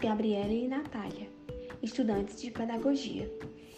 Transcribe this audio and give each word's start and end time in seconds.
Gabriela 0.00 0.50
e 0.50 0.66
Natália, 0.66 1.28
estudantes 1.82 2.40
de 2.40 2.50
pedagogia. 2.50 3.30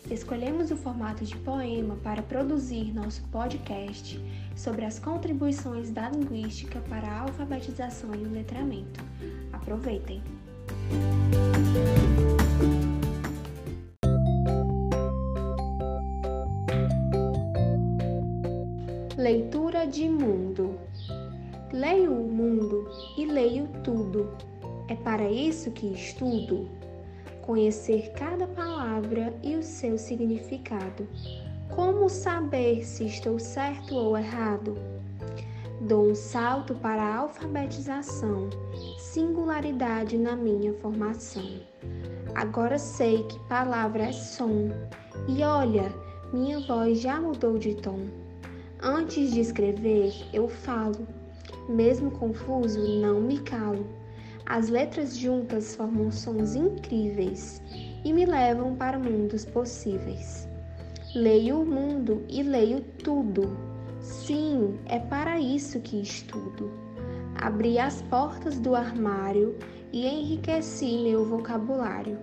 Escolhemos 0.08 0.70
o 0.70 0.76
formato 0.76 1.24
de 1.24 1.36
poema 1.38 1.96
para 1.96 2.22
produzir 2.22 2.94
nosso 2.94 3.24
podcast 3.24 4.20
sobre 4.54 4.84
as 4.84 5.00
contribuições 5.00 5.90
da 5.90 6.08
linguística 6.08 6.80
para 6.88 7.08
a 7.08 7.20
alfabetização 7.22 8.14
e 8.14 8.18
o 8.18 8.30
letramento. 8.30 9.00
Aproveitem! 9.52 10.22
Leitura 19.16 19.88
de 19.88 20.08
mundo. 20.08 20.78
Leio 21.72 22.12
o 22.12 22.32
mundo 22.32 22.88
e 23.18 23.26
leio 23.26 23.68
tudo. 23.82 24.30
É 24.90 24.96
para 24.96 25.30
isso 25.30 25.70
que 25.70 25.86
estudo. 25.86 26.68
Conhecer 27.42 28.10
cada 28.10 28.44
palavra 28.48 29.32
e 29.40 29.54
o 29.54 29.62
seu 29.62 29.96
significado. 29.96 31.06
Como 31.68 32.08
saber 32.08 32.84
se 32.84 33.06
estou 33.06 33.38
certo 33.38 33.94
ou 33.94 34.18
errado? 34.18 34.76
Dou 35.82 36.10
um 36.10 36.14
salto 36.16 36.74
para 36.74 37.00
a 37.00 37.18
alfabetização, 37.18 38.50
singularidade 38.98 40.18
na 40.18 40.34
minha 40.34 40.74
formação. 40.74 41.48
Agora 42.34 42.76
sei 42.76 43.22
que 43.22 43.38
palavra 43.48 44.06
é 44.06 44.12
som, 44.12 44.70
e 45.28 45.44
olha, 45.44 45.94
minha 46.32 46.58
voz 46.66 47.00
já 47.00 47.20
mudou 47.20 47.58
de 47.58 47.76
tom. 47.76 48.06
Antes 48.82 49.32
de 49.32 49.38
escrever, 49.38 50.12
eu 50.32 50.48
falo. 50.48 51.06
Mesmo 51.68 52.10
confuso, 52.10 53.00
não 53.00 53.20
me 53.20 53.38
calo. 53.38 54.00
As 54.50 54.68
letras 54.68 55.16
juntas 55.16 55.76
formam 55.76 56.10
sons 56.10 56.56
incríveis 56.56 57.62
e 58.04 58.12
me 58.12 58.26
levam 58.26 58.74
para 58.74 58.98
mundos 58.98 59.44
possíveis. 59.44 60.48
Leio 61.14 61.60
o 61.60 61.64
mundo 61.64 62.24
e 62.28 62.42
leio 62.42 62.80
tudo. 63.04 63.56
Sim, 64.00 64.76
é 64.86 64.98
para 64.98 65.38
isso 65.38 65.78
que 65.78 66.02
estudo. 66.02 66.68
Abri 67.36 67.78
as 67.78 68.02
portas 68.02 68.58
do 68.58 68.74
armário 68.74 69.56
e 69.92 70.04
enriqueci 70.04 70.98
meu 70.98 71.24
vocabulário. 71.24 72.18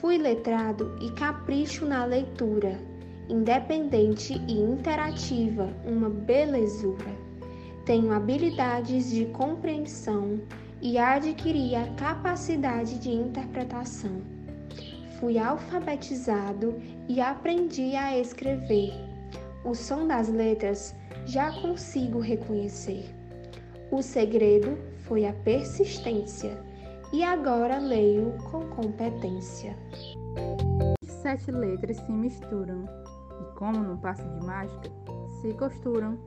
Fui 0.00 0.16
letrado 0.16 0.96
e 1.02 1.10
capricho 1.10 1.84
na 1.84 2.06
leitura 2.06 2.80
independente 3.28 4.40
e 4.48 4.58
interativa, 4.58 5.68
uma 5.84 6.08
belezura. 6.08 7.14
Tenho 7.84 8.14
habilidades 8.14 9.10
de 9.10 9.26
compreensão 9.26 10.40
e 10.80 10.96
adquiri 10.98 11.74
a 11.74 11.86
capacidade 11.94 12.98
de 12.98 13.10
interpretação. 13.10 14.22
Fui 15.18 15.38
alfabetizado 15.38 16.80
e 17.08 17.20
aprendi 17.20 17.96
a 17.96 18.16
escrever. 18.18 18.92
O 19.64 19.74
som 19.74 20.06
das 20.06 20.28
letras 20.28 20.94
já 21.26 21.50
consigo 21.60 22.20
reconhecer. 22.20 23.12
O 23.90 24.02
segredo 24.02 24.78
foi 24.98 25.26
a 25.26 25.32
persistência 25.32 26.62
e 27.12 27.24
agora 27.24 27.78
leio 27.78 28.34
com 28.50 28.68
competência. 28.68 29.76
Sete 31.02 31.50
letras 31.50 31.96
se 31.96 32.12
misturam 32.12 32.84
e, 33.40 33.56
como 33.56 33.78
num 33.78 33.96
passe 33.96 34.22
de 34.22 34.46
mágica, 34.46 34.90
se 35.40 35.52
costuram. 35.54 36.18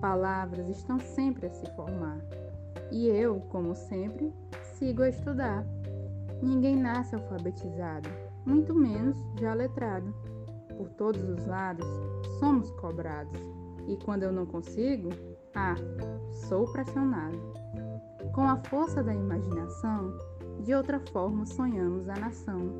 Palavras 0.00 0.68
estão 0.68 1.00
sempre 1.00 1.46
a 1.46 1.50
se 1.50 1.66
formar. 1.74 2.20
E 2.90 3.08
eu, 3.08 3.40
como 3.48 3.74
sempre, 3.74 4.32
sigo 4.74 5.02
a 5.02 5.08
estudar. 5.08 5.64
Ninguém 6.42 6.76
nasce 6.76 7.14
alfabetizado, 7.14 8.08
muito 8.44 8.74
menos 8.74 9.16
já 9.40 9.54
letrado. 9.54 10.14
Por 10.76 10.90
todos 10.90 11.22
os 11.28 11.46
lados, 11.46 11.86
somos 12.38 12.70
cobrados. 12.72 13.40
E 13.86 13.96
quando 14.04 14.24
eu 14.24 14.32
não 14.32 14.44
consigo, 14.44 15.10
ah, 15.54 15.76
sou 16.48 16.70
pressionado. 16.72 17.40
Com 18.34 18.42
a 18.42 18.56
força 18.56 19.02
da 19.02 19.14
imaginação, 19.14 20.12
de 20.62 20.74
outra 20.74 21.00
forma 21.12 21.46
sonhamos 21.46 22.08
a 22.08 22.14
nação 22.14 22.78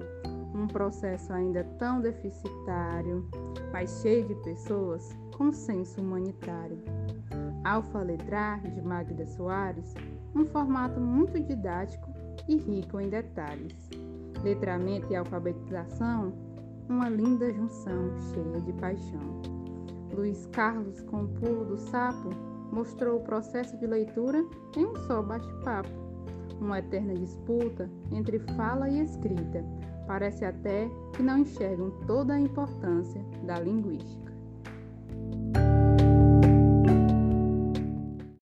um 0.57 0.67
processo 0.67 1.33
ainda 1.33 1.65
tão 1.79 2.01
deficitário, 2.01 3.29
mas 3.73 4.01
cheio 4.01 4.27
de 4.27 4.35
pessoas 4.37 5.17
com 5.37 5.53
senso 5.53 6.01
humanitário. 6.01 6.79
Alfa 7.67 8.01
Letrar, 8.01 8.61
de 8.61 8.81
Magda 8.81 9.27
Soares, 9.27 9.93
um 10.35 10.47
formato 10.47 11.01
muito 11.01 11.41
didático 11.41 12.09
e 12.49 12.57
rico 12.57 13.01
em 13.01 13.09
detalhes. 13.09 13.91
Letramento 14.45 15.13
e 15.13 15.17
alfabetização, 15.17 16.33
uma 16.89 17.09
linda 17.09 17.53
junção 17.53 18.13
cheia 18.33 18.61
de 18.61 18.73
paixão. 18.75 19.43
Luiz 20.15 20.47
Carlos, 20.53 21.01
com 21.03 21.25
o 21.25 21.29
pulo 21.29 21.65
do 21.65 21.77
sapo, 21.77 22.31
mostrou 22.71 23.19
o 23.19 23.25
processo 23.25 23.77
de 23.79 23.87
leitura 23.87 24.45
em 24.77 24.87
um 24.87 24.95
só 25.07 25.21
bate-papo, 25.21 25.91
uma 26.61 26.79
eterna 26.79 27.15
disputa 27.15 27.91
entre 28.13 28.39
fala 28.55 28.89
e 28.89 29.01
escrita, 29.01 29.65
Parece 30.07 30.45
até 30.45 30.89
que 31.15 31.23
não 31.23 31.39
enxergam 31.39 31.91
toda 32.07 32.35
a 32.35 32.41
importância 32.41 33.21
da 33.45 33.59
linguística. 33.59 34.33